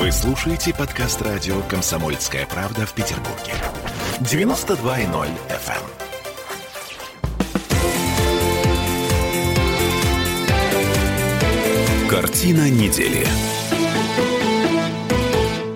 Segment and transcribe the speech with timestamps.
[0.00, 3.52] Вы слушаете подкаст радио «Комсомольская правда» в Петербурге.
[4.20, 5.82] 92.0 FM.
[12.08, 13.26] Картина недели.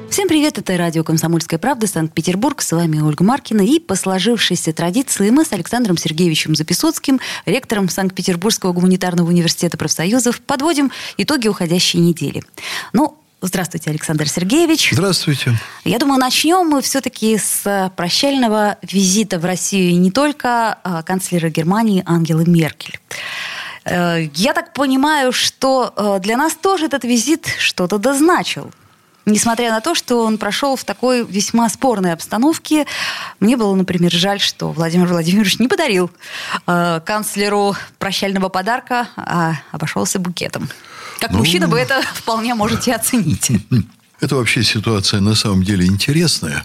[0.09, 2.63] Всем привет, это радио «Комсомольская правда», Санкт-Петербург.
[2.63, 3.61] С вами Ольга Маркина.
[3.61, 10.91] И по сложившейся традиции мы с Александром Сергеевичем Записоцким, ректором Санкт-Петербургского гуманитарного университета профсоюзов, подводим
[11.19, 12.43] итоги уходящей недели.
[12.95, 14.89] Ну, Здравствуйте, Александр Сергеевич.
[14.93, 15.53] Здравствуйте.
[15.85, 22.03] Я думаю, начнем мы все-таки с прощального визита в Россию не только а, канцлера Германии
[22.07, 22.99] Ангелы Меркель.
[23.85, 28.71] Э, я так понимаю, что э, для нас тоже этот визит что-то дозначил.
[29.27, 32.87] Несмотря на то, что он прошел в такой весьма спорной обстановке,
[33.41, 36.11] мне было, например, жаль, что Владимир Владимирович не подарил
[36.67, 40.69] э, канцлеру прощального подарка, а обошелся букетом.
[41.21, 43.51] Как ну, мужчина вы это вполне можете оценить.
[44.21, 46.65] Это вообще ситуация на самом деле интересная.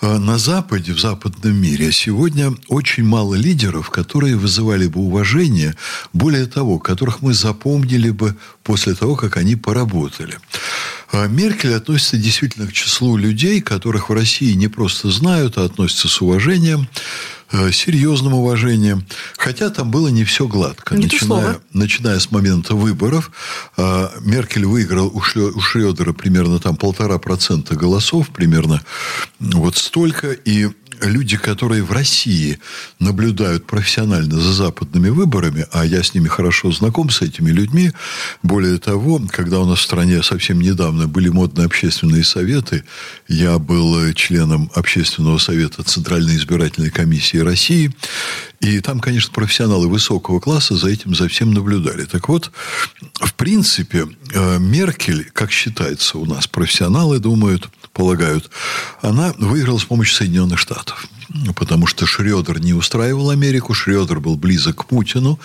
[0.00, 5.74] А на Западе, в западном мире сегодня очень мало лидеров, которые вызывали бы уважение,
[6.12, 10.38] более того, которых мы запомнили бы после того, как они поработали.
[11.14, 16.08] А Меркель относится действительно к числу людей, которых в России не просто знают, а относятся
[16.08, 16.88] с уважением,
[17.52, 19.06] э, серьезным уважением.
[19.36, 20.96] Хотя там было не все гладко.
[20.96, 23.30] Не начиная, начиная с момента выборов,
[23.76, 28.82] а, Меркель выиграл у Шредера примерно там полтора процента голосов, примерно
[29.38, 30.32] вот столько.
[30.32, 30.68] И
[31.00, 32.58] люди, которые в России
[32.98, 37.92] наблюдают профессионально за западными выборами, а я с ними хорошо знаком, с этими людьми,
[38.42, 42.84] более того, когда у нас в стране совсем недавно были модные общественные советы,
[43.28, 47.94] я был членом общественного совета Центральной избирательной комиссии России,
[48.60, 52.04] и там, конечно, профессионалы высокого класса за этим за всем наблюдали.
[52.04, 52.50] Так вот,
[53.20, 58.50] в принципе, э, Меркель, как считается у нас, профессионалы думают, полагают,
[59.02, 60.83] она выиграла с помощью Соединенных Штатов.
[61.56, 65.40] Потому что Шредер не устраивал Америку, Шредер был близок к Путину,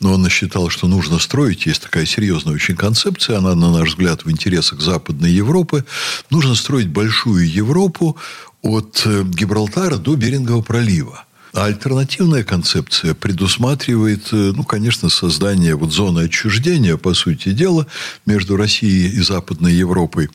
[0.00, 4.24] но он считал, что нужно строить, есть такая серьезная очень концепция, она, на наш взгляд,
[4.24, 5.84] в интересах Западной Европы,
[6.30, 8.16] нужно строить большую Европу
[8.62, 11.24] от э, Гибралтара до Берингового пролива.
[11.54, 17.86] А альтернативная концепция предусматривает, э, ну, конечно, создание вот зоны отчуждения, по сути дела,
[18.24, 20.30] между Россией и Западной Европой.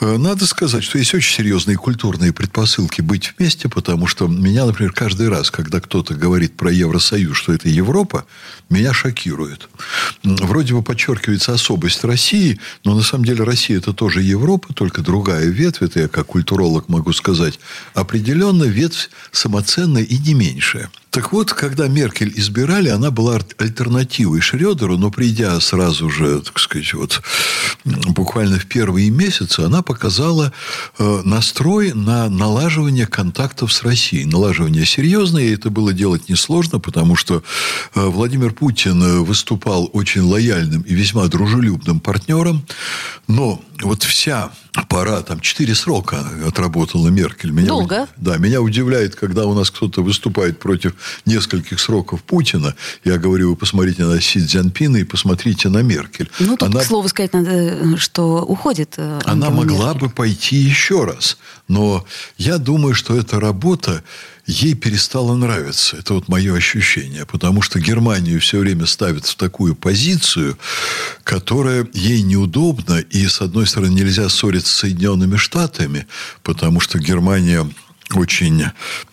[0.00, 4.92] Э, надо сказать, что есть очень серьезные культурные предпосылки быть вместе, потому что меня, например,
[4.92, 8.24] каждый раз, когда кто-то говорит про Евросоюз, что это Европа,
[8.70, 9.68] меня шокирует.
[10.24, 15.46] Вроде бы подчеркивается особость России, но на самом деле Россия это тоже Европа, только другая
[15.46, 15.82] ветвь.
[15.82, 17.60] Это я как культуролог могу сказать.
[17.92, 20.90] Определенно ветвь самоценная и не меньшая.
[21.16, 26.92] Так вот, когда Меркель избирали, она была альтернативой Шредеру, но придя сразу же, так сказать,
[26.92, 27.22] вот
[27.86, 30.52] буквально в первые месяцы, она показала
[30.98, 34.26] э, настрой на налаживание контактов с Россией.
[34.26, 37.42] Налаживание серьезное, и это было делать несложно, потому что
[37.94, 42.62] э, Владимир Путин выступал очень лояльным и весьма дружелюбным партнером,
[43.26, 44.50] но вот вся
[44.88, 47.50] пора, там, четыре срока отработала Меркель.
[47.50, 48.06] Меня, Долго.
[48.16, 50.94] Да, меня удивляет, когда у нас кто-то выступает против
[51.24, 52.74] нескольких сроков Путина.
[53.04, 56.30] Я говорю, вы посмотрите на Си Цзяньпина и посмотрите на Меркель.
[56.38, 60.00] Ну, тут, она, к слову сказать, надо, что уходит э, Она могла Меркель.
[60.00, 61.38] бы пойти еще раз.
[61.68, 62.04] Но
[62.38, 64.02] я думаю, что эта работа
[64.46, 65.96] ей перестало нравиться.
[65.96, 67.26] Это вот мое ощущение.
[67.26, 70.56] Потому что Германию все время ставят в такую позицию,
[71.24, 73.00] которая ей неудобна.
[73.00, 76.06] И, с одной стороны, нельзя ссориться с Соединенными Штатами,
[76.42, 77.68] потому что Германия
[78.14, 78.64] очень,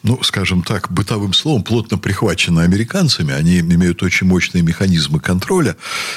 [0.03, 3.33] ну, скажем так, бытовым словом, плотно прихвачены американцами.
[3.33, 5.75] Они имеют очень мощные механизмы контроля,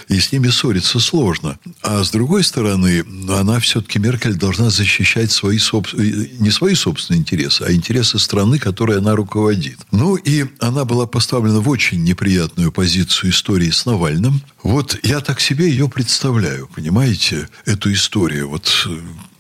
[0.09, 1.59] и с ними ссориться сложно.
[1.83, 7.63] А с другой стороны, она все-таки, Меркель, должна защищать свои собственные, не свои собственные интересы,
[7.63, 9.79] а интересы страны, которой она руководит.
[9.91, 14.43] Ну, и она была поставлена в очень неприятную позицию истории с Навальным.
[14.63, 18.51] Вот я так себе ее представляю, понимаете, эту историю.
[18.51, 18.89] Вот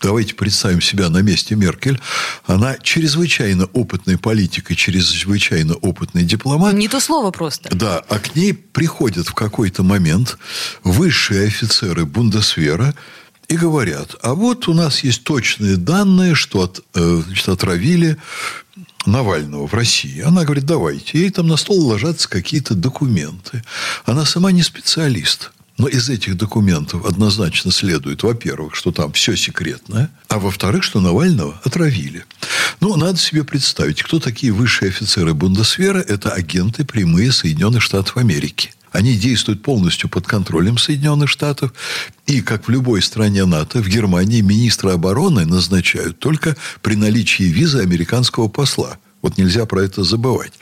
[0.06, 2.00] давайте представим себя на месте Меркель.
[2.46, 6.74] Она чрезвычайно опытный политик и чрезвычайно опытный дипломат.
[6.74, 7.74] Не то слово просто.
[7.74, 10.38] Да, а к ней приходят в какой-то момент
[10.84, 12.94] высшие офицеры Бундесвера,
[13.48, 18.16] и говорят, а вот у нас есть точные данные, что от, э, значит, отравили
[19.06, 20.20] Навального в России.
[20.20, 21.20] Она говорит, давайте.
[21.20, 23.62] Ей там на стол ложатся какие-то документы.
[24.04, 25.52] Она сама не специалист.
[25.78, 31.60] Но из этих документов однозначно следует, во-первых, что там все секретное, а во-вторых, что Навального
[31.64, 32.24] отравили.
[32.80, 35.98] Ну, надо себе представить, кто такие высшие офицеры Бундесвера.
[35.98, 38.72] Это агенты прямые Соединенных Штатов Америки.
[38.92, 41.74] Они действуют полностью под контролем Соединенных Штатов.
[42.26, 47.80] И, как в любой стране НАТО, в Германии министра обороны назначают только при наличии визы
[47.80, 48.96] американского посла.
[49.20, 50.52] Вот нельзя про это забывать.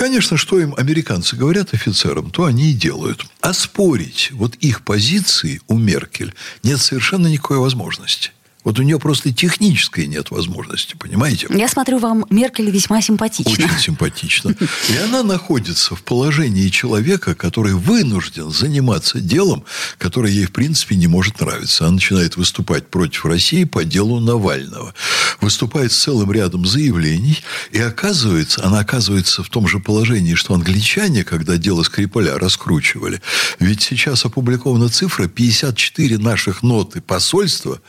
[0.00, 3.26] Конечно, что им американцы говорят офицерам, то они и делают.
[3.42, 8.30] А спорить вот их позиции у Меркель нет совершенно никакой возможности.
[8.62, 11.46] Вот у нее просто технической нет возможности, понимаете?
[11.50, 13.52] Я смотрю, вам Меркель весьма симпатична.
[13.52, 14.54] Очень симпатично.
[14.88, 19.64] И она находится в положении человека, который вынужден заниматься делом,
[19.96, 21.84] которое ей, в принципе, не может нравиться.
[21.84, 24.94] Она начинает выступать против России по делу Навального.
[25.40, 27.38] Выступает с целым рядом заявлений.
[27.72, 33.22] И оказывается, она оказывается в том же положении, что англичане, когда дело Скрипаля раскручивали.
[33.58, 37.80] Ведь сейчас опубликована цифра 54 наших ноты посольства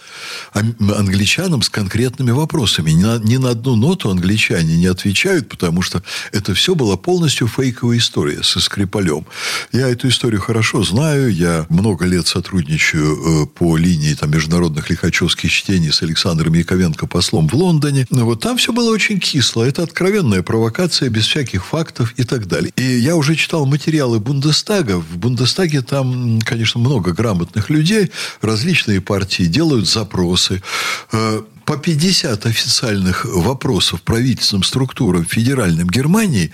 [0.79, 2.91] англичанам с конкретными вопросами.
[2.91, 7.47] Ни на, ни на одну ноту англичане не отвечают, потому что это все была полностью
[7.47, 9.25] фейковая история со Скрипалем.
[9.71, 11.33] Я эту историю хорошо знаю.
[11.33, 17.47] Я много лет сотрудничаю э, по линии там, международных лихачевских чтений с Александром Яковенко послом
[17.47, 18.05] в Лондоне.
[18.09, 19.63] Но вот там все было очень кисло.
[19.63, 22.71] Это откровенная провокация без всяких фактов и так далее.
[22.75, 24.97] И я уже читал материалы Бундестага.
[24.97, 28.11] В Бундестаге там, конечно, много грамотных людей.
[28.41, 30.61] Различные партии делают запросы вопросы.
[31.11, 36.51] Э, по 50 официальных вопросов правительственным структурам федеральным Германии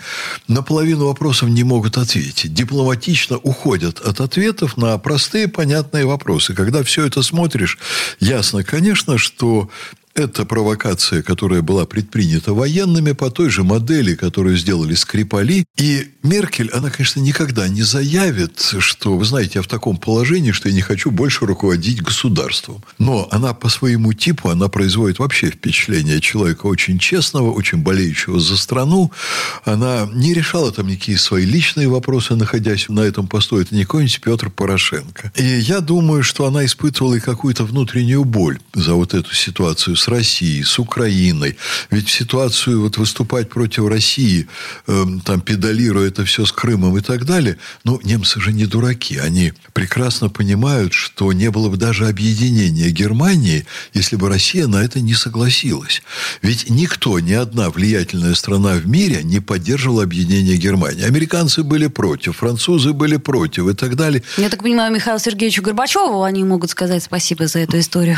[0.48, 2.54] на половину вопросов не могут ответить.
[2.54, 6.54] Дипломатично уходят от ответов на простые понятные вопросы.
[6.54, 7.80] Когда все это смотришь,
[8.20, 9.70] ясно, конечно, что
[10.18, 15.66] это провокация, которая была предпринята военными по той же модели, которую сделали Скрипали.
[15.78, 20.70] И Меркель, она, конечно, никогда не заявит, что, вы знаете, я в таком положении, что
[20.70, 22.84] я не хочу больше руководить государством.
[22.98, 28.58] Но она по своему типу, она производит вообще впечатление человека очень честного, очень болеющего за
[28.58, 29.12] страну.
[29.66, 33.60] Она не решала там никакие свои личные вопросы, находясь на этом посту.
[33.60, 35.32] Это не какой-нибудь Петр Порошенко.
[35.36, 40.07] И я думаю, что она испытывала и какую-то внутреннюю боль за вот эту ситуацию с
[40.08, 41.58] Россией, с Украиной.
[41.92, 44.48] Ведь в ситуацию вот выступать против России,
[44.88, 49.18] э, там, педалируя это все с Крымом и так далее, ну, немцы же не дураки.
[49.18, 55.00] Они прекрасно понимают, что не было бы даже объединения Германии, если бы Россия на это
[55.00, 56.02] не согласилась.
[56.42, 61.04] Ведь никто, ни одна влиятельная страна в мире не поддерживала объединение Германии.
[61.04, 64.24] Американцы были против, французы были против и так далее.
[64.38, 68.18] Я так понимаю, Михаилу Сергеевичу Горбачеву они могут сказать спасибо за эту историю.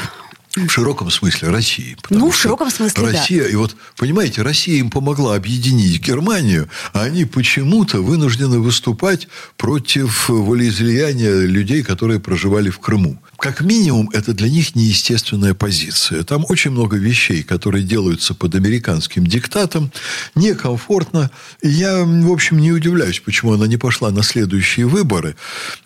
[0.68, 1.98] В широком смысле России.
[2.10, 3.50] Ну, в широком смысле, Россия, да.
[3.50, 9.28] И вот, понимаете, Россия им помогла объединить Германию, а они почему-то вынуждены выступать
[9.58, 16.24] против волеизлияния людей, которые проживали в Крыму как минимум, это для них неестественная позиция.
[16.24, 19.92] Там очень много вещей, которые делаются под американским диктатом,
[20.36, 21.32] некомфортно.
[21.62, 25.36] И я, в общем, не удивляюсь, почему она не пошла на следующие выборы.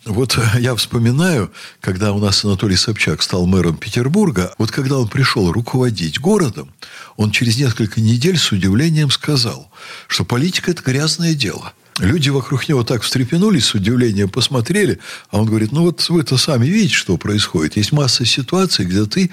[0.06, 5.52] Вот я вспоминаю, когда у нас Анатолий Собчак стал мэром Петербурга, вот когда он пришел
[5.52, 6.74] руководить городом,
[7.18, 9.72] он через несколько недель с удивлением сказал,
[10.08, 15.00] что политика– это грязное дело– Люди вокруг него так встрепенулись, с удивлением посмотрели,
[15.30, 17.78] а он говорит, ну вот вы-то сами видите, что происходит.
[17.78, 19.30] Есть масса ситуаций, где ты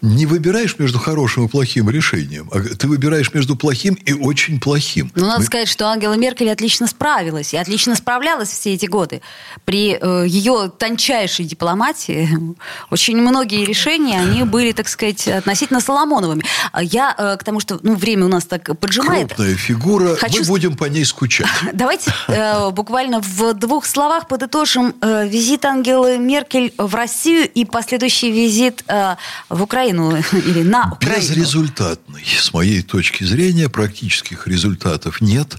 [0.00, 5.12] не выбираешь между хорошим и плохим решением, а ты выбираешь между плохим и очень плохим.
[5.14, 5.46] Ну, надо Мы...
[5.46, 9.20] сказать, что Ангела Меркель отлично справилась, и отлично справлялась все эти годы.
[9.64, 12.28] При э, ее тончайшей дипломатии
[12.90, 16.44] очень многие решения, они были, так сказать, относительно Соломоновыми.
[16.80, 19.28] Я э, к тому, что ну, время у нас так поджимает.
[19.28, 20.40] Крупная фигура, Хочу...
[20.40, 21.46] мы будем по ней скучать.
[21.90, 28.30] Давайте э, буквально в двух словах подытожим э, визит Ангелы Меркель в Россию и последующий
[28.30, 29.16] визит э,
[29.48, 31.20] в Украину или на Украину.
[31.20, 32.24] Безрезультатный.
[32.24, 35.56] С моей точки зрения практических результатов нет.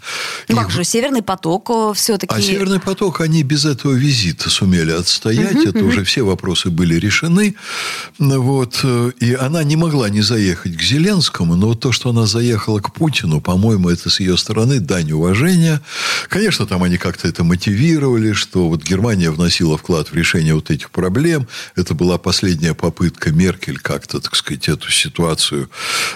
[0.48, 2.34] Ну, как же, Северный поток э, все-таки...
[2.34, 5.56] А Северный поток, они без этого визита сумели отстоять.
[5.56, 5.88] Угу, Это угу.
[5.88, 7.56] уже все вопросы были решены.
[8.20, 8.80] Вот.
[8.84, 12.80] Э, и она не могла не заехать к Зеленскому, но вот то, что она заехала
[12.80, 15.82] к Путину, по-моему, это с ее стороны дань уважения.
[16.30, 20.92] Конечно, там они как-то это мотивировали, что вот Германия вносила вклад в решение вот этих
[20.92, 21.48] проблем.
[21.76, 25.70] Это была последняя попытка Меркель как-то, так сказать, эту ситуацию,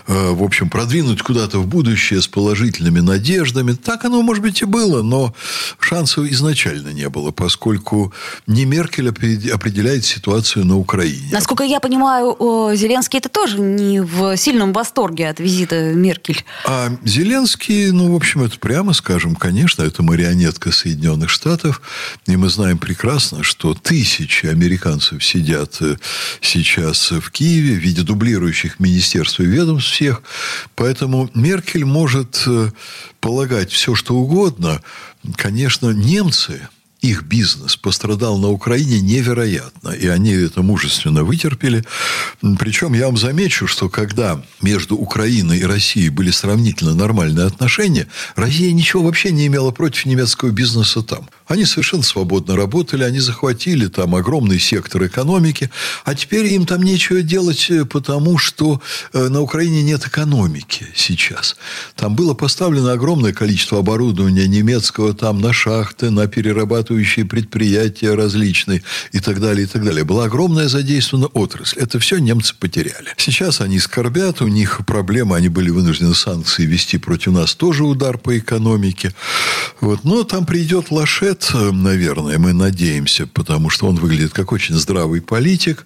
[0.08, 3.74] э, в общем, продвинуть куда-то в будущее с положительными надеждами.
[3.74, 5.34] Так оно, может быть, и было, но
[5.80, 8.14] шансов изначально не было, поскольку
[8.48, 11.30] не Меркель определяет ситуацию на Украине.
[11.32, 12.36] Насколько я понимаю,
[12.76, 16.44] Зеленский это тоже не в сильном восторге от визита Меркель.
[16.66, 21.82] А Зеленский, ну, в общем, это прямо скажем, конечно, это марионетка Соединенных Штатов.
[22.26, 25.98] И мы знаем прекрасно, что тысячи американцев сидят э,
[26.42, 30.22] сейчас в Киеве в виде дублирующих министерств и ведомств всех.
[30.76, 32.72] Поэтому Меркель может э,
[33.20, 34.82] полагать все, что угодно.
[35.36, 36.68] Конечно, немцы
[37.06, 39.90] их бизнес пострадал на Украине невероятно.
[39.90, 41.84] И они это мужественно вытерпели.
[42.60, 48.72] Причем я вам замечу, что когда между Украиной и Россией были сравнительно нормальные отношения, Россия
[48.74, 51.30] ничего вообще не имела против немецкого бизнеса там.
[51.48, 55.70] Они совершенно свободно работали, они захватили там огромный сектор экономики,
[56.04, 58.82] а теперь им там нечего делать, э, потому что
[59.14, 61.56] э, на Украине нет экономики сейчас.
[61.96, 69.20] Там было поставлено огромное количество оборудования немецкого там на шахты, на перерабатывающие предприятия различные и
[69.20, 70.04] так далее, и так далее.
[70.04, 71.80] Была огромная задействована отрасль.
[71.80, 73.14] Это все немцы потеряли.
[73.18, 78.18] Сейчас они скорбят, у них проблемы, они были вынуждены санкции вести против нас, тоже удар
[78.18, 79.14] по экономике.
[79.82, 80.04] Вот.
[80.04, 85.86] Но там придет Лашет, наверное, мы надеемся, потому что он выглядит как очень здравый политик.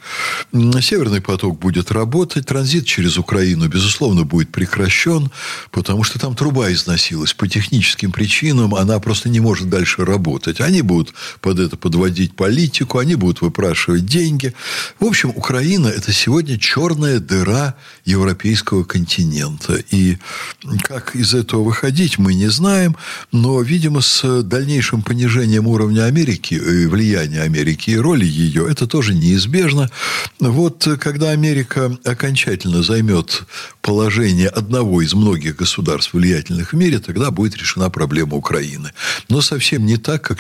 [0.52, 5.32] Северный поток будет работать, транзит через Украину, безусловно, будет прекращен,
[5.72, 10.60] потому что там труба износилась по техническим причинам, она просто не может дальше работать.
[10.60, 10.99] Они будут
[11.42, 14.54] под это подводить политику, они будут выпрашивать деньги.
[15.00, 17.76] В общем, Украина– это сегодня черная дыра
[18.06, 19.82] европейского континента.
[19.92, 20.18] И
[20.84, 22.96] как из этого выходить, мы не знаем,
[23.32, 29.14] но, видимо, с дальнейшим понижением уровня Америки, и влияния Америки и роли ее, это тоже
[29.14, 29.90] неизбежно.
[30.40, 33.44] Вот когда Америка окончательно займет
[33.82, 38.92] положение одного из многих государств влиятельных в мире, тогда будет решена проблема Украины.
[39.30, 40.40] Но совсем не так, как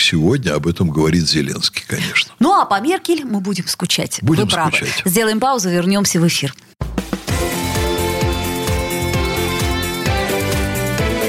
[0.49, 2.33] сегодня об этом говорит Зеленский, конечно.
[2.39, 4.19] Ну, а по Меркель мы будем скучать.
[4.21, 4.71] Будем Вы правы.
[4.77, 5.01] скучать.
[5.05, 6.53] Сделаем паузу, вернемся в эфир.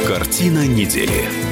[0.06, 1.49] Картина недели.